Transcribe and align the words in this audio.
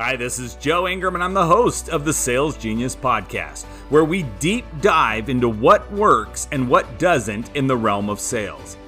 Hi, 0.00 0.16
this 0.16 0.38
is 0.38 0.54
Joe 0.54 0.88
Ingram, 0.88 1.14
and 1.14 1.22
I'm 1.22 1.34
the 1.34 1.44
host 1.44 1.90
of 1.90 2.06
the 2.06 2.12
Sales 2.14 2.56
Genius 2.56 2.96
Podcast, 2.96 3.66
where 3.90 4.02
we 4.02 4.22
deep 4.38 4.64
dive 4.80 5.28
into 5.28 5.50
what 5.50 5.92
works 5.92 6.48
and 6.52 6.70
what 6.70 6.98
doesn't 6.98 7.54
in 7.54 7.66
the 7.66 7.76
realm 7.76 8.08
of 8.08 8.18
sales. 8.18 8.78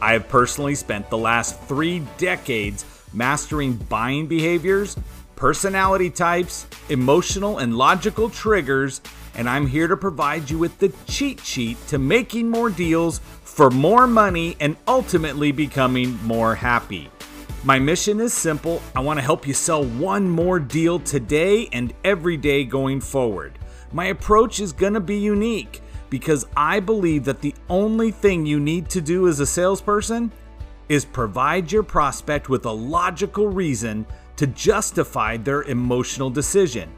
I 0.00 0.14
have 0.14 0.30
personally 0.30 0.74
spent 0.74 1.10
the 1.10 1.18
last 1.18 1.60
three 1.64 1.98
decades 2.16 2.86
mastering 3.12 3.74
buying 3.74 4.28
behaviors, 4.28 4.96
personality 5.34 6.08
types, 6.08 6.66
emotional 6.88 7.58
and 7.58 7.76
logical 7.76 8.30
triggers, 8.30 9.02
and 9.34 9.50
I'm 9.50 9.66
here 9.66 9.88
to 9.88 9.96
provide 9.98 10.48
you 10.48 10.56
with 10.56 10.78
the 10.78 10.90
cheat 11.06 11.40
sheet 11.40 11.76
to 11.88 11.98
making 11.98 12.48
more 12.48 12.70
deals 12.70 13.18
for 13.42 13.68
more 13.70 14.06
money 14.06 14.56
and 14.58 14.78
ultimately 14.88 15.52
becoming 15.52 16.18
more 16.24 16.54
happy. 16.54 17.10
My 17.64 17.78
mission 17.78 18.20
is 18.20 18.32
simple 18.32 18.80
I 18.94 19.00
want 19.00 19.18
to 19.18 19.24
help 19.24 19.46
you 19.46 19.54
sell 19.54 19.84
one 19.84 20.28
more 20.28 20.60
deal 20.60 21.00
today 21.00 21.68
and 21.72 21.92
every 22.04 22.36
day 22.36 22.64
going 22.64 23.00
forward. 23.00 23.58
My 23.92 24.06
approach 24.06 24.60
is 24.60 24.72
going 24.72 24.94
to 24.94 25.00
be 25.00 25.16
unique 25.16 25.82
because 26.08 26.46
I 26.56 26.80
believe 26.80 27.24
that 27.24 27.40
the 27.40 27.54
only 27.68 28.10
thing 28.10 28.46
you 28.46 28.60
need 28.60 28.88
to 28.90 29.00
do 29.00 29.26
as 29.26 29.40
a 29.40 29.46
salesperson 29.46 30.30
is 30.88 31.04
provide 31.04 31.72
your 31.72 31.82
prospect 31.82 32.48
with 32.48 32.66
a 32.66 32.70
logical 32.70 33.48
reason 33.48 34.06
to 34.36 34.46
justify 34.48 35.36
their 35.36 35.62
emotional 35.64 36.30
decision. 36.30 36.92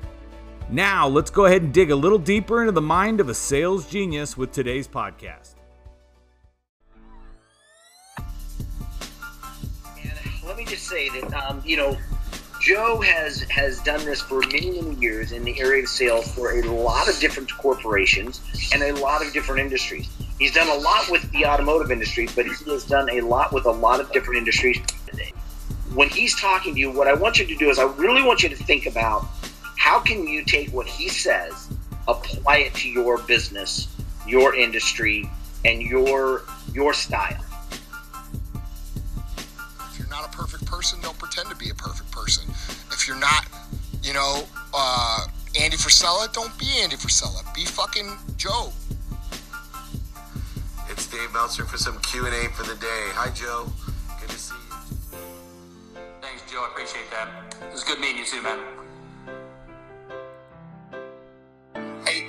Now, 0.71 1.09
let's 1.09 1.31
go 1.31 1.47
ahead 1.47 1.63
and 1.63 1.73
dig 1.73 1.91
a 1.91 1.97
little 1.97 2.19
deeper 2.19 2.61
into 2.61 2.73
the 2.73 2.83
mind 2.83 3.21
of 3.21 3.31
a 3.31 3.35
sales 3.35 3.89
genius 3.89 4.37
with 4.37 4.53
today's 4.53 4.87
podcast. 4.87 5.58
Just 10.69 10.87
say 10.87 11.09
that 11.09 11.33
um, 11.35 11.63
you 11.65 11.77
know 11.77 11.97
Joe 12.61 13.01
has 13.01 13.43
has 13.43 13.81
done 13.81 14.05
this 14.05 14.21
for 14.21 14.41
many 14.41 14.81
many 14.81 14.95
years 14.97 15.33
in 15.33 15.45
the 15.45 15.59
area 15.61 15.83
of 15.83 15.89
sales 15.89 16.33
for 16.35 16.59
a 16.59 16.63
lot 16.63 17.09
of 17.09 17.19
different 17.21 17.57
corporations 17.57 18.41
and 18.73 18.83
a 18.83 18.93
lot 19.01 19.25
of 19.25 19.33
different 19.33 19.61
industries. 19.61 20.09
He's 20.39 20.55
done 20.55 20.69
a 20.69 20.81
lot 20.81 21.11
with 21.11 21.31
the 21.33 21.47
automotive 21.47 21.91
industry, 21.91 22.29
but 22.35 22.47
he 22.47 22.53
has 22.71 22.85
done 22.85 23.09
a 23.11 23.21
lot 23.21 23.53
with 23.53 23.67
a 23.67 23.71
lot 23.71 24.01
of 24.01 24.13
different 24.13 24.39
industries. 24.39 24.79
When 25.95 26.09
he's 26.11 26.39
talking 26.39 26.75
to 26.75 26.81
you, 26.81 26.91
what 26.91 27.09
I 27.09 27.15
want 27.15 27.39
you 27.39 27.47
to 27.47 27.57
do 27.57 27.71
is 27.71 27.79
I 27.79 27.85
really 27.85 28.23
want 28.23 28.43
you 28.43 28.49
to 28.51 28.57
think 28.57 28.87
about 28.87 29.27
how 29.77 29.99
can 29.99 30.27
you 30.29 30.45
take 30.45 30.71
what 30.71 30.87
he 30.87 31.09
says, 31.09 31.69
apply 32.07 32.59
it 32.59 32.75
to 32.75 32.89
your 32.89 33.19
business, 33.23 33.89
your 34.27 34.55
industry, 34.55 35.29
and 35.65 35.81
your 35.81 36.43
your 36.73 36.93
style 36.93 37.45
not 40.19 40.35
a 40.35 40.37
perfect 40.37 40.67
person, 40.67 41.01
don't 41.01 41.19
pretend 41.19 41.49
to 41.49 41.57
be 41.57 41.71
a 41.71 41.75
perfect 41.75 42.11
person. 42.11 42.49
If 42.91 43.07
you're 43.07 43.19
not, 43.19 43.47
you 44.03 44.13
know, 44.13 44.45
uh, 44.75 45.27
Andy 45.59 45.77
Frisella, 45.77 46.33
don't 46.33 46.57
be 46.59 46.67
Andy 46.81 46.97
Frisella. 46.97 47.43
Be 47.55 47.65
fucking 47.65 48.17
Joe. 48.37 48.73
It's 50.89 51.07
Dave 51.07 51.33
Meltzer 51.33 51.65
for 51.65 51.77
some 51.77 51.99
Q&A 52.01 52.49
for 52.49 52.65
the 52.65 52.75
day. 52.77 53.05
Hi, 53.15 53.31
Joe. 53.31 53.71
Good 54.21 54.31
to 54.31 54.39
see 54.39 54.55
you. 54.55 56.01
Thanks, 56.21 56.51
Joe. 56.51 56.65
I 56.65 56.71
appreciate 56.73 57.11
that. 57.11 57.55
It 57.63 57.73
was 57.73 57.85
good 57.85 58.01
meeting 58.01 58.19
you 58.19 58.25
too, 58.25 58.43
man. 58.43 58.78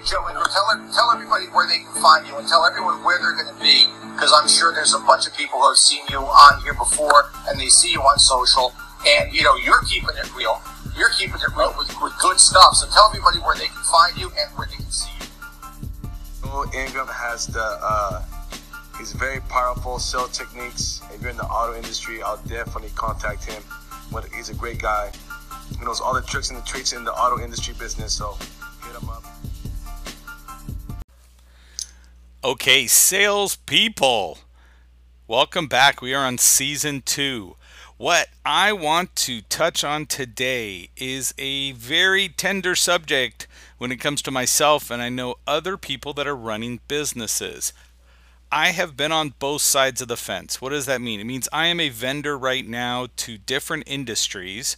Joe, 0.10 0.26
and 0.26 0.34
tell, 0.50 0.66
tell 0.90 1.12
everybody 1.14 1.46
where 1.54 1.68
they 1.70 1.86
can 1.86 1.94
find 2.02 2.26
you 2.26 2.36
and 2.36 2.48
tell 2.48 2.66
everyone 2.66 3.04
where 3.04 3.20
they're 3.22 3.38
going 3.38 3.54
to 3.54 3.62
be 3.62 3.86
because 4.18 4.34
I'm 4.34 4.50
sure 4.50 4.74
there's 4.74 4.96
a 4.96 5.00
bunch 5.06 5.28
of 5.28 5.38
people 5.38 5.60
who 5.60 5.68
have 5.68 5.78
seen 5.78 6.02
you 6.10 6.18
on 6.18 6.62
here 6.64 6.74
before 6.74 7.30
and 7.48 7.60
they 7.60 7.70
see 7.70 7.92
you 7.92 8.02
on 8.02 8.18
social, 8.18 8.74
and 9.06 9.32
you 9.32 9.44
know 9.44 9.56
you're 9.58 9.84
keeping 9.86 10.18
it 10.18 10.26
real. 10.36 10.60
You're 10.98 11.14
keeping 11.14 11.38
it 11.38 11.54
real 11.56 11.76
with, 11.78 11.94
with 12.02 12.14
good 12.18 12.40
stuff. 12.40 12.74
So 12.74 12.90
tell 12.90 13.06
everybody 13.14 13.38
where 13.38 13.56
they 13.56 13.70
can 13.70 13.84
find 13.86 14.18
you 14.18 14.34
and 14.34 14.50
where 14.58 14.66
they 14.66 14.82
can 14.82 14.90
see 14.90 15.14
you. 15.22 16.10
Joe 16.42 16.66
Ingram 16.74 17.08
has 17.08 17.46
the 17.46 17.78
uh, 17.80 18.26
he's 18.98 19.14
very 19.14 19.42
powerful 19.42 20.00
sales 20.00 20.36
techniques. 20.36 21.02
If 21.14 21.22
you're 21.22 21.30
in 21.30 21.38
the 21.38 21.46
auto 21.46 21.78
industry, 21.78 22.24
I'll 22.24 22.42
definitely 22.48 22.90
contact 22.96 23.46
him. 23.46 23.62
But 24.12 24.26
He's 24.34 24.50
a 24.50 24.56
great 24.56 24.82
guy. 24.82 25.12
He 25.70 25.86
knows 25.86 26.02
all 26.02 26.16
the 26.16 26.24
tricks 26.24 26.50
and 26.50 26.58
the 26.58 26.66
traits 26.66 26.94
in 26.94 27.04
the 27.04 27.14
auto 27.14 27.44
industry 27.44 27.76
business. 27.78 28.12
So 28.12 28.40
Okay, 32.42 32.88
salespeople, 32.88 34.38
welcome 35.28 35.68
back. 35.68 36.02
We 36.02 36.14
are 36.14 36.26
on 36.26 36.38
season 36.38 37.02
two. 37.02 37.58
What 37.98 38.30
I 38.46 38.72
want 38.72 39.14
to 39.18 39.42
touch 39.42 39.84
on 39.84 40.06
today 40.06 40.90
is 40.96 41.34
a 41.38 41.74
very 41.74 42.30
tender 42.30 42.76
subject 42.78 43.46
when 43.78 43.92
it 43.92 43.98
comes 43.98 44.22
to 44.22 44.32
myself, 44.32 44.90
and 44.90 45.02
I 45.02 45.10
know 45.10 45.36
other 45.46 45.76
people 45.76 46.14
that 46.14 46.28
are 46.28 46.36
running 46.36 46.80
businesses. 46.88 47.74
I 48.50 48.70
have 48.70 48.96
been 48.96 49.12
on 49.12 49.34
both 49.38 49.62
sides 49.62 50.02
of 50.02 50.08
the 50.08 50.16
fence. 50.16 50.62
What 50.62 50.70
does 50.70 50.86
that 50.86 51.02
mean? 51.02 51.20
It 51.20 51.26
means 51.26 51.50
I 51.52 51.66
am 51.66 51.82
a 51.82 51.90
vendor 51.90 52.38
right 52.38 52.66
now 52.66 53.08
to 53.18 53.38
different 53.38 53.84
industries 53.86 54.78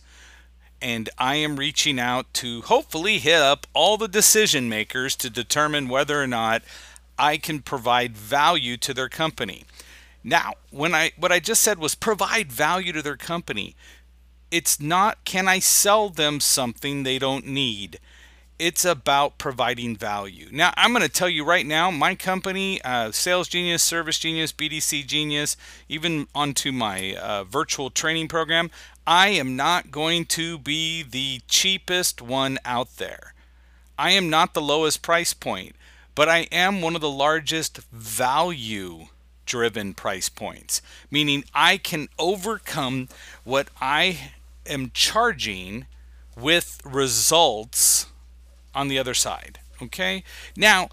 and 0.82 1.10
I 1.18 1.36
am 1.36 1.58
reaching 1.58 2.00
out 2.00 2.34
to 2.36 2.62
hopefully 2.64 3.20
hit 3.20 3.40
up 3.40 3.68
all 3.74 3.98
the 3.98 4.08
decision 4.08 4.68
makers 4.68 5.16
to 5.18 5.30
determine 5.30 5.88
whether 5.88 6.22
or 6.22 6.28
not 6.28 6.64
I 7.22 7.38
can 7.38 7.62
provide 7.62 8.18
value 8.18 8.78
to 8.78 8.96
their 8.96 9.08
company. 9.08 9.64
Now, 10.24 10.54
when 10.72 10.96
I 10.96 11.12
what 11.18 11.32
I 11.32 11.40
just 11.40 11.62
said 11.62 11.78
was 11.78 11.94
provide 11.94 12.52
value 12.52 12.92
to 12.94 13.02
their 13.02 13.16
company. 13.16 13.76
It's 14.50 14.82
not 14.82 15.24
can 15.24 15.48
I 15.48 15.60
sell 15.60 16.10
them 16.10 16.40
something 16.40 17.04
they 17.04 17.20
don't 17.20 17.46
need. 17.46 18.00
It's 18.60 18.86
about 18.86 19.38
providing 19.38 19.96
value. 19.96 20.50
Now, 20.52 20.72
I'm 20.78 20.92
going 20.92 21.02
to 21.02 21.10
tell 21.10 21.30
you 21.30 21.44
right 21.44 21.66
now, 21.66 21.90
my 21.90 22.14
company, 22.14 22.80
uh, 22.84 23.12
Sales 23.12 23.48
Genius, 23.48 23.82
Service 23.82 24.20
Genius, 24.20 24.52
BDC 24.52 25.08
Genius, 25.08 25.58
even 25.90 26.28
onto 26.36 26.72
my 26.72 27.16
uh, 27.16 27.44
virtual 27.44 27.90
training 27.90 28.28
program, 28.28 28.70
I 29.08 29.30
am 29.30 29.56
not 29.56 29.90
going 29.90 30.26
to 30.26 30.60
be 30.60 31.02
the 31.02 31.42
cheapest 31.48 32.22
one 32.22 32.60
out 32.64 32.98
there. 32.98 33.34
I 33.98 34.12
am 34.12 34.30
not 34.30 34.54
the 34.54 34.62
lowest 34.62 35.02
price 35.02 35.34
point 35.34 35.76
but 36.16 36.30
I 36.30 36.48
am 36.52 36.82
one 36.82 36.96
of 36.96 37.02
the 37.02 37.10
largest 37.10 37.78
value 37.92 39.08
driven 39.46 39.94
price 39.94 40.30
points, 40.30 40.82
meaning 41.10 41.44
I 41.54 41.78
can 41.78 42.08
overcome 42.18 43.10
what 43.44 43.70
I 43.82 44.32
am 44.66 44.92
charging 44.94 45.86
with 46.38 46.80
results 46.86 48.08
on 48.74 48.88
the 48.88 48.98
other 48.98 49.14
side. 49.14 49.60
Okay? 49.82 50.24
Now, 50.56 50.90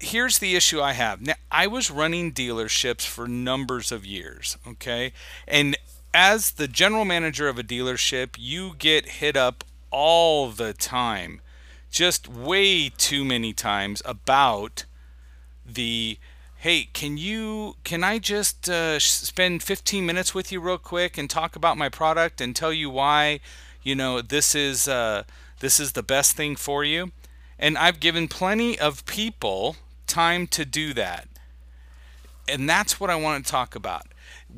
here's 0.00 0.38
the 0.38 0.54
issue 0.54 0.80
I 0.80 0.92
have. 0.92 1.20
Now, 1.20 1.34
I 1.50 1.66
was 1.66 1.90
running 1.90 2.32
dealerships 2.32 3.06
for 3.06 3.26
numbers 3.26 3.90
of 3.90 4.06
years, 4.06 4.56
okay? 4.66 5.12
And 5.46 5.76
as 6.12 6.52
the 6.52 6.68
general 6.68 7.04
manager 7.04 7.48
of 7.48 7.58
a 7.58 7.64
dealership, 7.64 8.36
you 8.38 8.74
get 8.78 9.06
hit 9.06 9.36
up 9.36 9.64
all 9.90 10.48
the 10.48 10.72
time 10.72 11.40
just 11.94 12.28
way 12.28 12.88
too 12.88 13.24
many 13.24 13.52
times 13.52 14.02
about 14.04 14.84
the 15.64 16.18
hey 16.56 16.88
can 16.92 17.16
you 17.16 17.76
can 17.84 18.02
i 18.02 18.18
just 18.18 18.68
uh, 18.68 18.98
spend 18.98 19.62
15 19.62 20.04
minutes 20.04 20.34
with 20.34 20.50
you 20.50 20.58
real 20.58 20.76
quick 20.76 21.16
and 21.16 21.30
talk 21.30 21.54
about 21.54 21.78
my 21.78 21.88
product 21.88 22.40
and 22.40 22.56
tell 22.56 22.72
you 22.72 22.90
why 22.90 23.38
you 23.84 23.94
know 23.94 24.20
this 24.20 24.56
is 24.56 24.88
uh, 24.88 25.22
this 25.60 25.78
is 25.78 25.92
the 25.92 26.02
best 26.02 26.32
thing 26.36 26.56
for 26.56 26.82
you? 26.82 27.12
And 27.60 27.78
i've 27.78 28.00
given 28.00 28.26
plenty 28.26 28.76
of 28.76 29.06
people 29.06 29.76
time 30.08 30.48
to 30.48 30.64
do 30.64 30.92
that. 30.94 31.28
And 32.48 32.68
that's 32.68 32.98
what 32.98 33.08
i 33.08 33.14
want 33.14 33.46
to 33.46 33.50
talk 33.52 33.76
about. 33.76 34.08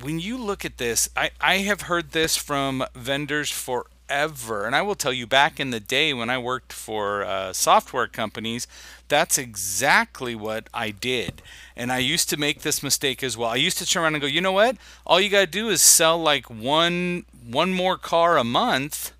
When 0.01 0.19
you 0.21 0.39
look 0.39 0.65
at 0.65 0.79
this 0.79 1.11
i, 1.15 1.33
I 1.39 1.59
have 1.59 1.83
heard 1.83 2.13
this 2.13 2.35
from 2.35 2.83
vendors 2.95 3.51
for 3.51 3.85
ever. 4.09 4.67
And 4.67 4.75
I 4.75 4.83
will 4.83 4.95
tell 4.95 5.13
you, 5.13 5.27
back 5.27 5.59
in 5.59 5.71
the 5.71 5.81
day 5.81 6.13
when 6.13 6.31
I 6.31 6.39
worked 6.39 6.73
for 6.73 7.25
uh, 7.25 7.53
software 7.53 8.07
companies, 8.07 8.67
that's 9.09 9.39
exactly 9.39 10.35
what 10.35 10.69
I 10.75 10.91
did. 10.91 11.43
And 11.77 11.93
I 11.93 11.99
used 11.99 12.29
to 12.31 12.37
make 12.37 12.63
this 12.63 12.83
mistake 12.83 13.23
as 13.23 13.37
well. 13.37 13.51
I 13.51 13.57
used 13.57 13.79
to 13.79 13.87
turn 13.87 14.03
around 14.03 14.15
and 14.15 14.23
go, 14.23 14.27
you 14.27 14.41
know 14.41 14.53
what? 14.53 14.77
All 15.07 15.21
you 15.21 15.29
got 15.29 15.41
to 15.41 15.47
do 15.47 15.69
is 15.69 15.83
sell 15.83 16.19
like 16.19 16.51
one 16.51 17.25
one 17.49 17.73
more 17.73 17.97
car 17.97 18.37
a 18.39 18.45
month, 18.45 19.13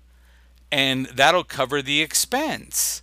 and 0.71 1.05
that'll 1.07 1.45
cover 1.45 1.81
the 1.81 2.01
expense. 2.01 3.01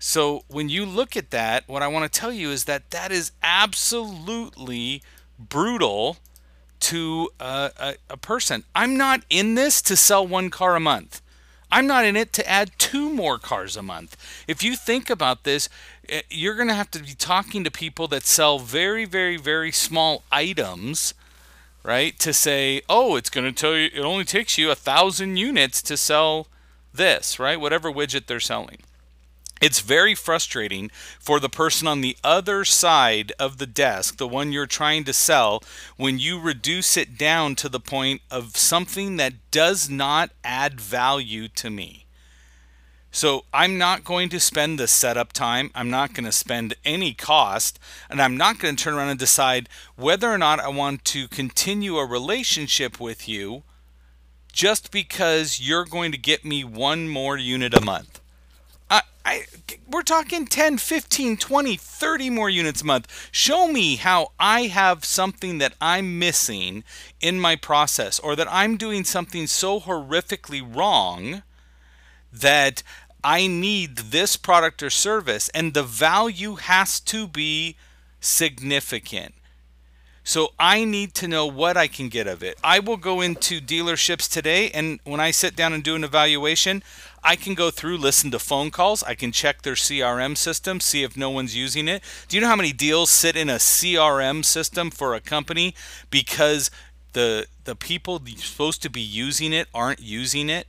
So 0.00 0.42
when 0.48 0.68
you 0.68 0.84
look 0.84 1.16
at 1.16 1.30
that, 1.30 1.68
what 1.68 1.82
I 1.82 1.86
want 1.86 2.12
to 2.12 2.20
tell 2.20 2.32
you 2.32 2.50
is 2.50 2.64
that 2.64 2.90
that 2.90 3.12
is 3.12 3.30
absolutely 3.40 5.00
brutal 5.38 6.16
to 6.82 7.30
a, 7.40 7.70
a, 7.78 7.94
a 8.10 8.16
person. 8.16 8.64
I'm 8.74 8.96
not 8.96 9.22
in 9.30 9.54
this 9.54 9.80
to 9.82 9.96
sell 9.96 10.26
one 10.26 10.50
car 10.50 10.76
a 10.76 10.80
month. 10.80 11.22
I'm 11.70 11.86
not 11.86 12.04
in 12.04 12.16
it 12.16 12.34
to 12.34 12.48
add 12.48 12.70
two 12.76 13.08
more 13.08 13.38
cars 13.38 13.76
a 13.78 13.82
month. 13.82 14.16
If 14.46 14.62
you 14.62 14.76
think 14.76 15.08
about 15.08 15.44
this, 15.44 15.70
eh, 16.08 16.20
you're 16.28 16.54
going 16.54 16.68
to 16.68 16.74
have 16.74 16.90
to 16.90 16.98
be 16.98 17.14
talking 17.14 17.64
to 17.64 17.70
people 17.70 18.08
that 18.08 18.24
sell 18.24 18.58
very, 18.58 19.06
very, 19.06 19.38
very 19.38 19.72
small 19.72 20.22
items, 20.30 21.14
right? 21.82 22.18
To 22.18 22.34
say, 22.34 22.82
oh, 22.90 23.16
it's 23.16 23.30
going 23.30 23.46
to 23.46 23.58
tell 23.58 23.74
you, 23.74 23.88
it 23.94 24.00
only 24.00 24.24
takes 24.24 24.58
you 24.58 24.70
a 24.70 24.74
thousand 24.74 25.38
units 25.38 25.80
to 25.82 25.96
sell 25.96 26.46
this, 26.92 27.38
right? 27.38 27.58
Whatever 27.58 27.90
widget 27.90 28.26
they're 28.26 28.38
selling. 28.38 28.80
It's 29.62 29.78
very 29.78 30.16
frustrating 30.16 30.90
for 31.20 31.38
the 31.38 31.48
person 31.48 31.86
on 31.86 32.00
the 32.00 32.16
other 32.24 32.64
side 32.64 33.32
of 33.38 33.58
the 33.58 33.66
desk, 33.66 34.16
the 34.16 34.26
one 34.26 34.50
you're 34.50 34.66
trying 34.66 35.04
to 35.04 35.12
sell, 35.12 35.62
when 35.96 36.18
you 36.18 36.40
reduce 36.40 36.96
it 36.96 37.16
down 37.16 37.54
to 37.54 37.68
the 37.68 37.78
point 37.78 38.22
of 38.28 38.56
something 38.56 39.18
that 39.18 39.34
does 39.52 39.88
not 39.88 40.32
add 40.42 40.80
value 40.80 41.46
to 41.46 41.70
me. 41.70 42.06
So 43.12 43.44
I'm 43.54 43.78
not 43.78 44.02
going 44.02 44.30
to 44.30 44.40
spend 44.40 44.80
the 44.80 44.88
setup 44.88 45.32
time. 45.32 45.70
I'm 45.76 45.90
not 45.90 46.12
going 46.12 46.24
to 46.24 46.32
spend 46.32 46.74
any 46.84 47.14
cost. 47.14 47.78
And 48.10 48.20
I'm 48.20 48.36
not 48.36 48.58
going 48.58 48.74
to 48.74 48.82
turn 48.82 48.94
around 48.94 49.10
and 49.10 49.18
decide 49.18 49.68
whether 49.94 50.28
or 50.28 50.38
not 50.38 50.58
I 50.58 50.70
want 50.70 51.04
to 51.04 51.28
continue 51.28 51.98
a 51.98 52.06
relationship 52.06 52.98
with 52.98 53.28
you 53.28 53.62
just 54.52 54.90
because 54.90 55.60
you're 55.60 55.84
going 55.84 56.10
to 56.10 56.18
get 56.18 56.44
me 56.44 56.64
one 56.64 57.08
more 57.08 57.36
unit 57.36 57.74
a 57.74 57.80
month. 57.80 58.21
We're 59.92 60.00
talking 60.00 60.46
10, 60.46 60.78
15, 60.78 61.36
20, 61.36 61.76
30 61.76 62.30
more 62.30 62.48
units 62.48 62.80
a 62.80 62.86
month. 62.86 63.28
Show 63.30 63.68
me 63.68 63.96
how 63.96 64.32
I 64.40 64.62
have 64.62 65.04
something 65.04 65.58
that 65.58 65.74
I'm 65.82 66.18
missing 66.18 66.82
in 67.20 67.38
my 67.38 67.56
process 67.56 68.18
or 68.18 68.34
that 68.36 68.50
I'm 68.50 68.78
doing 68.78 69.04
something 69.04 69.46
so 69.46 69.80
horrifically 69.80 70.62
wrong 70.64 71.42
that 72.32 72.82
I 73.22 73.46
need 73.46 73.96
this 73.96 74.38
product 74.38 74.82
or 74.82 74.88
service 74.88 75.50
and 75.50 75.74
the 75.74 75.82
value 75.82 76.54
has 76.54 76.98
to 77.00 77.28
be 77.28 77.76
significant. 78.18 79.34
So 80.24 80.52
I 80.58 80.84
need 80.84 81.14
to 81.14 81.28
know 81.28 81.46
what 81.46 81.76
I 81.76 81.86
can 81.86 82.08
get 82.08 82.26
of 82.26 82.42
it. 82.42 82.56
I 82.64 82.78
will 82.78 82.96
go 82.96 83.20
into 83.20 83.60
dealerships 83.60 84.30
today 84.30 84.70
and 84.70 85.00
when 85.04 85.20
I 85.20 85.32
sit 85.32 85.54
down 85.54 85.74
and 85.74 85.82
do 85.82 85.96
an 85.96 86.04
evaluation, 86.04 86.82
I 87.24 87.36
can 87.36 87.54
go 87.54 87.70
through, 87.70 87.98
listen 87.98 88.30
to 88.32 88.38
phone 88.38 88.70
calls. 88.70 89.02
I 89.04 89.14
can 89.14 89.30
check 89.30 89.62
their 89.62 89.74
CRM 89.74 90.36
system, 90.36 90.80
see 90.80 91.04
if 91.04 91.16
no 91.16 91.30
one's 91.30 91.56
using 91.56 91.86
it. 91.86 92.02
Do 92.26 92.36
you 92.36 92.40
know 92.40 92.48
how 92.48 92.56
many 92.56 92.72
deals 92.72 93.10
sit 93.10 93.36
in 93.36 93.48
a 93.48 93.56
CRM 93.56 94.44
system 94.44 94.90
for 94.90 95.14
a 95.14 95.20
company 95.20 95.74
because 96.10 96.70
the 97.12 97.46
the 97.64 97.76
people 97.76 98.20
supposed 98.36 98.82
to 98.82 98.90
be 98.90 99.00
using 99.00 99.52
it 99.52 99.68
aren't 99.72 100.00
using 100.00 100.50
it? 100.50 100.66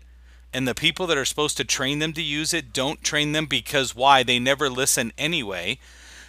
And 0.54 0.68
the 0.68 0.76
people 0.76 1.08
that 1.08 1.18
are 1.18 1.26
supposed 1.26 1.58
to 1.58 1.64
train 1.64 1.98
them 1.98 2.14
to 2.14 2.22
use 2.22 2.54
it 2.54 2.72
don't 2.72 3.04
train 3.04 3.32
them 3.32 3.48
because 3.48 3.96
why? 3.96 4.22
They 4.22 4.38
never 4.38 4.70
listen 4.70 5.12
anyway. 5.18 5.80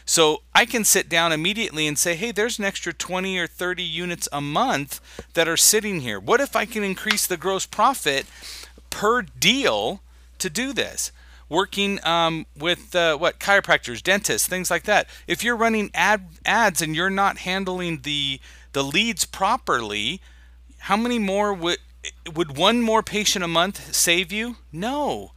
So 0.06 0.43
I 0.55 0.65
can 0.65 0.85
sit 0.85 1.11
down 1.11 1.32
immediately 1.32 1.87
and 1.87 1.99
say, 1.99 2.15
hey, 2.15 2.31
there's 2.31 2.59
an 2.59 2.65
extra 2.65 2.93
20 2.93 3.38
or 3.38 3.47
30 3.47 3.82
units 3.82 4.29
a 4.32 4.41
month 4.41 5.00
that 5.35 5.49
are 5.49 5.56
sitting 5.56 6.00
here. 6.00 6.19
What 6.19 6.41
if 6.41 6.56
I 6.56 6.65
can 6.65 6.82
increase 6.82 7.26
the 7.26 7.37
gross 7.37 7.67
profit 7.67 8.26
per 8.88 9.23
deal 9.23 10.00
to 10.38 10.50
do 10.50 10.72
this. 10.72 11.12
Working 11.48 12.04
um, 12.06 12.46
with 12.56 12.94
uh, 12.96 13.19
what 13.19 13.38
chiropractors, 13.38 14.02
dentists, 14.02 14.48
things 14.48 14.70
like 14.70 14.84
that. 14.84 15.06
If 15.26 15.44
you're 15.44 15.56
running 15.56 15.90
ad 15.92 16.26
ads 16.46 16.81
and 16.81 16.96
you're 16.96 17.10
not 17.10 17.38
handling 17.38 18.00
the 18.00 18.40
the 18.72 18.82
leads 18.82 19.25
properly, 19.26 20.20
how 20.78 20.96
many 20.96 21.19
more 21.19 21.52
would 21.52 21.78
would 22.34 22.56
one 22.56 22.81
more 22.81 23.02
patient 23.02 23.44
a 23.44 23.48
month 23.48 23.94
save 23.94 24.32
you? 24.32 24.56
No. 24.72 25.32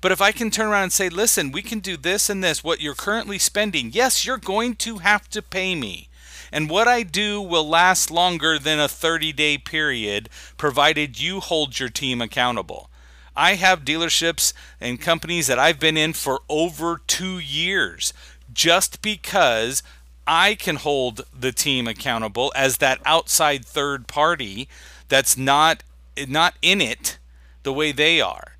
But 0.00 0.12
if 0.12 0.20
I 0.20 0.30
can 0.30 0.50
turn 0.50 0.68
around 0.68 0.84
and 0.84 0.92
say, 0.92 1.08
listen, 1.08 1.52
we 1.52 1.62
can 1.62 1.80
do 1.80 1.96
this 1.96 2.28
and 2.28 2.44
this, 2.44 2.62
what 2.62 2.80
you're 2.80 2.94
currently 2.94 3.38
spending, 3.38 3.90
yes, 3.92 4.24
you're 4.24 4.36
going 4.36 4.76
to 4.76 4.98
have 4.98 5.28
to 5.30 5.42
pay 5.42 5.74
me. 5.74 6.08
And 6.52 6.70
what 6.70 6.86
I 6.86 7.02
do 7.02 7.40
will 7.40 7.68
last 7.68 8.10
longer 8.10 8.58
than 8.58 8.78
a 8.78 8.88
30 8.88 9.32
day 9.32 9.58
period, 9.58 10.28
provided 10.56 11.20
you 11.20 11.40
hold 11.40 11.78
your 11.80 11.88
team 11.88 12.20
accountable. 12.20 12.88
I 13.36 13.54
have 13.54 13.84
dealerships 13.84 14.52
and 14.80 15.00
companies 15.00 15.46
that 15.46 15.58
I've 15.58 15.78
been 15.78 15.96
in 15.96 16.14
for 16.14 16.40
over 16.48 17.00
two 17.06 17.38
years 17.38 18.14
just 18.52 19.02
because 19.02 19.82
I 20.26 20.54
can 20.54 20.76
hold 20.76 21.26
the 21.38 21.52
team 21.52 21.86
accountable 21.86 22.52
as 22.56 22.78
that 22.78 23.00
outside 23.04 23.64
third 23.64 24.06
party 24.06 24.68
that's 25.08 25.36
not 25.36 25.82
not 26.26 26.54
in 26.62 26.80
it 26.80 27.18
the 27.62 27.72
way 27.72 27.92
they 27.92 28.20
are 28.20 28.56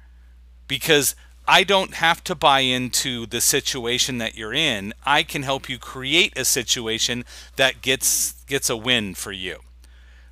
because 0.69 1.17
I 1.49 1.64
don't 1.64 1.94
have 1.94 2.25
to 2.25 2.34
buy 2.34 2.61
into 2.61 3.25
the 3.25 3.40
situation 3.40 4.19
that 4.19 4.37
you're 4.37 4.52
in. 4.52 4.93
I 5.05 5.23
can 5.23 5.43
help 5.44 5.69
you 5.69 5.78
create 5.78 6.37
a 6.37 6.44
situation 6.44 7.25
that 7.55 7.82
gets 7.82 8.32
gets 8.46 8.69
a 8.69 8.76
win 8.76 9.14
for 9.14 9.32
you. 9.32 9.61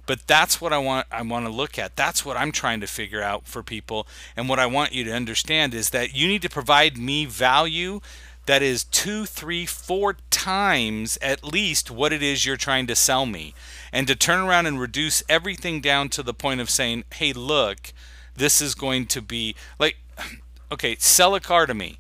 But 0.06 0.26
that's 0.26 0.60
what 0.60 0.72
I 0.72 0.78
want 0.78 1.06
I 1.10 1.22
want 1.22 1.46
to 1.46 1.52
look 1.52 1.78
at. 1.78 1.96
That's 1.96 2.24
what 2.24 2.36
I'm 2.36 2.52
trying 2.52 2.80
to 2.80 2.86
figure 2.86 3.22
out 3.22 3.46
for 3.46 3.62
people. 3.62 4.06
And 4.36 4.48
what 4.48 4.58
I 4.58 4.66
want 4.66 4.92
you 4.92 5.04
to 5.04 5.12
understand 5.12 5.74
is 5.74 5.90
that 5.90 6.14
you 6.14 6.28
need 6.28 6.42
to 6.42 6.48
provide 6.48 6.98
me 6.98 7.24
value 7.24 8.00
that 8.46 8.62
is 8.62 8.84
two, 8.84 9.24
three, 9.24 9.64
four 9.64 10.16
times 10.30 11.16
at 11.22 11.44
least 11.44 11.90
what 11.90 12.12
it 12.12 12.22
is 12.22 12.44
you're 12.44 12.56
trying 12.56 12.86
to 12.86 12.94
sell 12.94 13.24
me. 13.24 13.54
And 13.92 14.06
to 14.06 14.14
turn 14.14 14.40
around 14.40 14.66
and 14.66 14.78
reduce 14.78 15.22
everything 15.28 15.80
down 15.80 16.10
to 16.10 16.22
the 16.22 16.34
point 16.34 16.60
of 16.60 16.68
saying, 16.68 17.04
hey, 17.14 17.32
look, 17.32 17.92
this 18.36 18.60
is 18.60 18.74
going 18.74 19.06
to 19.06 19.22
be 19.22 19.54
like, 19.78 19.96
okay, 20.72 20.96
sell 20.98 21.34
a 21.34 21.40
car 21.40 21.66
to 21.66 21.74
me 21.74 21.98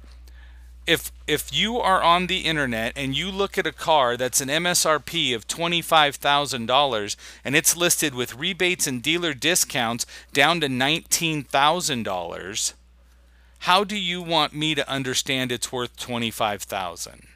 if 0.86 1.12
if 1.26 1.56
you 1.56 1.78
are 1.78 2.02
on 2.02 2.26
the 2.26 2.40
internet 2.40 2.92
and 2.96 3.16
you 3.16 3.30
look 3.30 3.56
at 3.56 3.66
a 3.66 3.72
car 3.72 4.16
that's 4.16 4.42
an 4.42 4.48
MSRP 4.48 5.34
of 5.34 5.48
$25,000 5.48 7.16
and 7.44 7.56
it's 7.56 7.76
listed 7.76 8.14
with 8.14 8.34
rebates 8.34 8.86
and 8.86 9.02
dealer 9.02 9.32
discounts 9.32 10.04
down 10.34 10.60
to 10.60 10.68
$19,000, 10.68 12.74
how 13.60 13.84
do 13.84 13.96
you 13.96 14.20
want 14.20 14.52
me 14.52 14.74
to 14.74 14.90
understand 14.90 15.50
it's 15.50 15.72
worth 15.72 15.96
25,000? 15.96 17.28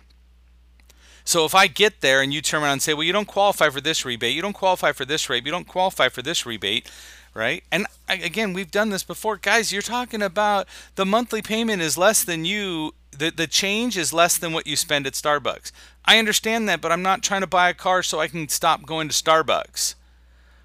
So 1.25 1.45
if 1.45 1.55
I 1.55 1.67
get 1.67 2.00
there 2.00 2.23
and 2.23 2.33
you 2.33 2.41
turn 2.41 2.62
around 2.62 2.73
and 2.73 2.83
say, 2.83 2.95
"Well, 2.95 3.05
you 3.05 3.12
don't 3.12 3.27
qualify 3.27 3.69
for 3.71 3.83
this 3.83 4.05
rebate, 4.05 4.35
you 4.35 4.43
don't 4.43 4.55
qualify 4.55 4.93
for 4.93 5.05
this 5.05 5.29
rate, 5.29 5.45
you 5.45 5.53
don't 5.53 5.69
qualify 5.69 6.09
for 6.09 6.23
this 6.23 6.47
rebate," 6.47 6.91
right? 7.38 7.62
And 7.70 7.87
again, 8.08 8.52
we've 8.52 8.70
done 8.70 8.90
this 8.90 9.05
before. 9.05 9.37
Guys, 9.37 9.73
you're 9.73 9.81
talking 9.81 10.20
about 10.20 10.67
the 10.96 11.06
monthly 11.06 11.40
payment 11.40 11.81
is 11.81 11.96
less 11.96 12.25
than 12.25 12.44
you 12.44 12.93
the, 13.17 13.31
the 13.31 13.46
change 13.46 13.96
is 13.96 14.12
less 14.12 14.37
than 14.37 14.52
what 14.52 14.67
you 14.67 14.76
spend 14.76 15.06
at 15.06 15.14
Starbucks. 15.14 15.73
I 16.05 16.19
understand 16.19 16.69
that, 16.69 16.81
but 16.81 16.93
I'm 16.93 17.02
not 17.02 17.23
trying 17.23 17.40
to 17.40 17.46
buy 17.46 17.69
a 17.69 17.75
car 17.75 18.02
so 18.02 18.20
I 18.20 18.29
can 18.29 18.49
stop 18.49 18.85
going 18.85 19.08
to 19.08 19.14
Starbucks. 19.14 19.94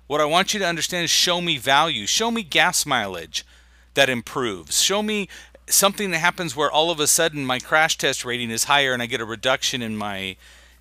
What 0.07 0.21
I 0.21 0.25
want 0.25 0.53
you 0.53 0.59
to 0.59 0.67
understand 0.67 1.05
is 1.05 1.09
show 1.09 1.41
me 1.41 1.57
value. 1.57 2.05
Show 2.05 2.31
me 2.31 2.43
gas 2.43 2.85
mileage 2.85 3.45
that 3.93 4.09
improves. 4.09 4.81
Show 4.81 5.01
me 5.01 5.29
something 5.67 6.11
that 6.11 6.19
happens 6.19 6.55
where 6.55 6.71
all 6.71 6.91
of 6.91 6.99
a 6.99 7.07
sudden 7.07 7.45
my 7.45 7.59
crash 7.59 7.97
test 7.97 8.25
rating 8.25 8.51
is 8.51 8.65
higher 8.65 8.93
and 8.93 9.01
I 9.01 9.05
get 9.05 9.21
a 9.21 9.25
reduction 9.25 9.81
in 9.81 9.95
my 9.95 10.35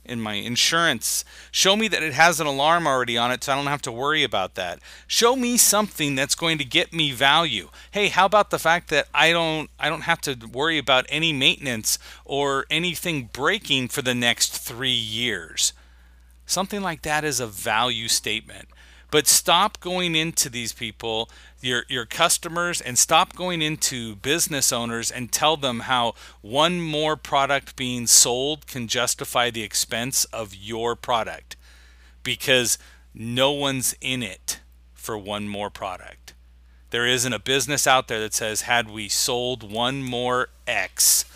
in 0.04 0.20
my 0.20 0.34
insurance. 0.34 1.24
Show 1.50 1.76
me 1.76 1.88
that 1.88 2.02
it 2.02 2.12
has 2.12 2.40
an 2.40 2.46
alarm 2.46 2.86
already 2.86 3.16
on 3.16 3.30
it 3.30 3.44
so 3.44 3.52
I 3.52 3.56
don't 3.56 3.66
have 3.66 3.82
to 3.82 3.92
worry 3.92 4.24
about 4.24 4.54
that. 4.56 4.80
Show 5.06 5.36
me 5.36 5.56
something 5.56 6.14
that's 6.14 6.34
going 6.34 6.58
to 6.58 6.64
get 6.64 6.92
me 6.92 7.12
value. 7.12 7.68
Hey, 7.90 8.08
how 8.08 8.26
about 8.26 8.50
the 8.50 8.58
fact 8.58 8.88
that 8.90 9.08
I 9.14 9.32
don't 9.32 9.70
I 9.78 9.88
don't 9.88 10.02
have 10.02 10.20
to 10.22 10.36
worry 10.52 10.78
about 10.78 11.06
any 11.08 11.32
maintenance 11.32 11.98
or 12.24 12.66
anything 12.70 13.30
breaking 13.32 13.88
for 13.88 14.02
the 14.02 14.14
next 14.14 14.58
3 14.58 14.90
years. 14.90 15.72
Something 16.46 16.82
like 16.82 17.02
that 17.02 17.24
is 17.24 17.40
a 17.40 17.46
value 17.46 18.08
statement. 18.08 18.68
But 19.12 19.28
stop 19.28 19.78
going 19.78 20.16
into 20.16 20.48
these 20.48 20.72
people, 20.72 21.28
your 21.60 21.84
your 21.86 22.06
customers, 22.06 22.80
and 22.80 22.98
stop 22.98 23.36
going 23.36 23.60
into 23.60 24.16
business 24.16 24.72
owners 24.72 25.10
and 25.10 25.30
tell 25.30 25.58
them 25.58 25.80
how 25.80 26.14
one 26.40 26.80
more 26.80 27.14
product 27.16 27.76
being 27.76 28.06
sold 28.06 28.66
can 28.66 28.88
justify 28.88 29.50
the 29.50 29.62
expense 29.62 30.24
of 30.32 30.54
your 30.54 30.96
product. 30.96 31.56
Because 32.22 32.78
no 33.12 33.52
one's 33.52 33.94
in 34.00 34.22
it 34.22 34.60
for 34.94 35.18
one 35.18 35.46
more 35.46 35.68
product. 35.68 36.32
There 36.88 37.06
isn't 37.06 37.34
a 37.34 37.38
business 37.38 37.86
out 37.86 38.08
there 38.08 38.20
that 38.20 38.32
says, 38.32 38.62
had 38.62 38.88
we 38.88 39.10
sold 39.10 39.70
one 39.70 40.02
more 40.02 40.48
X, 40.66 41.26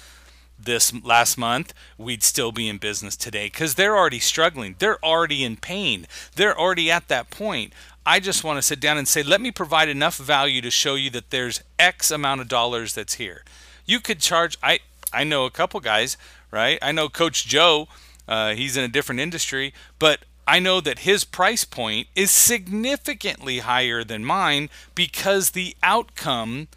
this 0.59 0.93
last 1.05 1.37
month, 1.39 1.75
we'd 1.99 2.23
still 2.23 2.53
be 2.53 2.69
in 2.69 2.79
business 2.79 3.17
today 3.17 3.47
because 3.47 3.75
they're 3.75 3.97
already 3.97 4.19
struggling. 4.19 4.77
They're 4.79 5.05
already 5.05 5.45
in 5.45 5.57
pain. 5.57 6.07
They're 6.35 6.59
already 6.59 6.91
at 6.91 7.09
that 7.09 7.31
point. 7.31 7.73
I 8.05 8.21
just 8.21 8.45
want 8.45 8.59
to 8.59 8.63
sit 8.63 8.81
down 8.81 8.99
and 8.99 9.09
say, 9.09 9.23
let 9.23 9.41
me 9.41 9.51
provide 9.51 9.89
enough 9.89 10.17
value 10.17 10.61
to 10.61 10.71
show 10.71 10.95
you 10.95 11.11
that 11.11 11.31
there's 11.31 11.63
X 11.79 12.11
amount 12.11 12.41
of 12.41 12.49
dollars 12.49 12.95
that's 12.95 13.15
here. 13.15 13.43
You 13.85 14.01
could 14.01 14.21
charge, 14.21 14.57
I, 14.63 14.81
I 15.13 15.25
know 15.25 15.45
a 15.45 15.51
couple 15.51 15.81
guys, 15.81 16.17
right? 16.51 16.79
I 16.81 16.93
know 16.93 17.09
Coach 17.09 17.47
Joe, 17.47 17.89
uh, 18.29 18.55
he's 18.55 18.77
in 18.77 18.85
a 18.85 18.89
different 18.89 19.21
industry, 19.21 19.75
but 19.99 20.21
I 20.47 20.61
know 20.61 20.81
that 20.81 21.01
his 21.01 21.25
price 21.25 21.65
point 21.65 22.07
is 22.15 22.31
significantly 22.31 23.59
higher 23.59 24.05
than 24.05 24.25
mine 24.25 24.71
because 24.95 25.51
the 25.51 25.77
outcome 25.83 26.69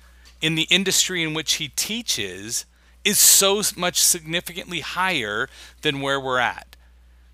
in 0.41 0.55
the 0.55 0.67
industry 0.71 1.21
in 1.21 1.33
which 1.33 1.53
he 1.53 1.67
teaches 1.69 2.65
is 3.03 3.20
so 3.20 3.62
much 3.75 4.00
significantly 4.01 4.82
higher 4.82 5.50
than 5.82 6.01
where 6.01 6.20
we're 6.20 6.39
at. 6.39 6.75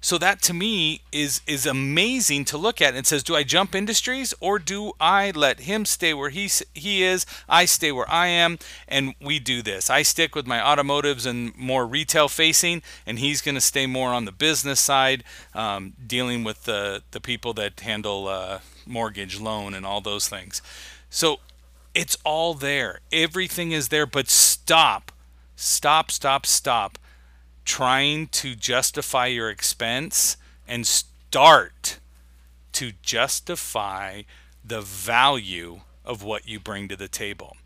So 0.06 0.20
that 0.20 0.40
to 0.44 0.54
me 0.54 1.02
is 1.12 1.42
is 1.48 1.66
amazing 1.66 2.46
to 2.46 2.60
look 2.60 2.80
at. 2.80 2.90
And 2.90 2.98
it 2.98 3.08
says, 3.08 3.24
do 3.24 3.36
I 3.36 3.42
jump 3.42 3.74
industries 3.74 4.36
or 4.40 4.60
do 4.60 4.92
I 5.00 5.32
let 5.32 5.62
him 5.62 5.84
stay 5.84 6.14
where 6.14 6.30
he 6.30 6.48
he 6.76 7.02
is? 7.02 7.26
I 7.50 7.66
stay 7.66 7.92
where 7.92 8.08
I 8.08 8.28
am, 8.28 8.60
and 8.88 9.16
we 9.20 9.40
do 9.40 9.64
this. 9.64 9.90
I 9.90 10.04
stick 10.04 10.36
with 10.36 10.46
my 10.46 10.62
automotives 10.62 11.26
and 11.26 11.58
more 11.58 11.88
retail 11.88 12.28
facing, 12.28 12.84
and 13.08 13.18
he's 13.18 13.42
going 13.42 13.56
to 13.56 13.62
stay 13.62 13.88
more 13.88 14.14
on 14.14 14.26
the 14.26 14.32
business 14.32 14.80
side, 14.80 15.24
um, 15.56 15.94
dealing 16.06 16.44
with 16.44 16.66
the 16.66 17.02
the 17.10 17.20
people 17.20 17.56
that 17.56 17.80
handle 17.80 18.28
uh, 18.28 18.60
mortgage, 18.86 19.40
loan, 19.40 19.74
and 19.74 19.88
all 19.88 20.02
those 20.02 20.28
things. 20.30 20.62
So 21.10 21.40
it's 21.96 22.16
all 22.24 22.54
there. 22.54 23.00
Everything 23.12 23.72
is 23.72 23.88
there, 23.88 24.06
but 24.06 24.30
stop, 24.30 25.12
stop, 25.56 26.12
stop, 26.12 26.46
stop 26.46 26.98
trying 27.66 28.28
to 28.28 28.56
justify 28.56 29.26
your 29.26 29.50
expense 29.50 30.38
and 30.68 30.86
start 30.86 32.00
to 32.72 32.94
justify 33.02 34.22
the 34.64 34.82
value 34.82 35.82
of 36.04 36.24
what 36.24 36.48
you 36.48 36.60
bring 36.60 36.88
to 36.88 36.96
the 36.96 37.08
table. 37.08 37.58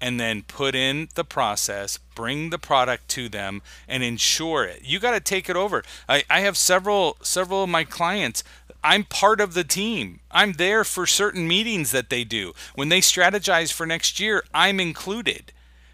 And 0.00 0.18
then 0.20 0.42
put 0.42 0.74
in 0.74 1.08
the 1.14 1.24
process, 1.24 1.98
bring 2.14 2.50
the 2.50 2.58
product 2.58 3.08
to 3.10 3.28
them, 3.28 3.62
and 3.88 4.02
ensure 4.02 4.64
it. 4.64 4.82
You 4.82 4.98
got 4.98 5.12
to 5.12 5.20
take 5.20 5.48
it 5.48 5.56
over. 5.56 5.82
I, 6.08 6.24
I 6.28 6.40
have 6.40 6.56
several 6.58 7.16
several 7.22 7.62
of 7.62 7.70
my 7.70 7.84
clients. 7.84 8.44
I'm 8.82 9.04
part 9.04 9.40
of 9.40 9.54
the 9.54 9.64
team. 9.64 10.20
I'm 10.30 10.54
there 10.54 10.84
for 10.84 11.06
certain 11.06 11.48
meetings 11.48 11.90
that 11.92 12.10
they 12.10 12.22
do. 12.22 12.52
When 12.74 12.90
they 12.90 13.00
strategize 13.00 13.72
for 13.72 13.86
next 13.86 14.20
year, 14.20 14.44
I'm 14.52 14.78
included 14.78 15.52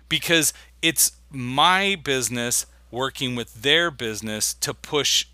because 0.08 0.52
it's 0.82 1.12
my 1.30 1.96
business 2.02 2.66
working 2.90 3.36
with 3.36 3.62
their 3.62 3.90
business 3.90 4.54
to 4.54 4.74
push 4.74 5.26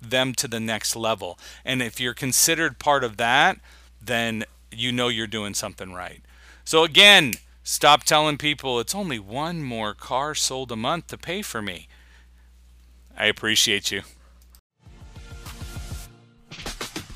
them 0.00 0.32
to 0.34 0.48
the 0.48 0.60
next 0.60 0.96
level. 0.96 1.38
And 1.64 1.82
if 1.82 2.00
you're 2.00 2.14
considered 2.14 2.78
part 2.78 3.04
of 3.04 3.16
that, 3.18 3.58
then 4.00 4.44
you 4.70 4.92
know 4.92 5.08
you're 5.08 5.26
doing 5.26 5.54
something 5.54 5.92
right. 5.92 6.22
So 6.64 6.84
again, 6.84 7.34
stop 7.62 8.04
telling 8.04 8.38
people 8.38 8.80
it's 8.80 8.94
only 8.94 9.18
one 9.18 9.62
more 9.62 9.94
car 9.94 10.34
sold 10.34 10.72
a 10.72 10.76
month 10.76 11.08
to 11.08 11.18
pay 11.18 11.42
for 11.42 11.60
me. 11.60 11.88
I 13.16 13.26
appreciate 13.26 13.90
you. 13.90 14.02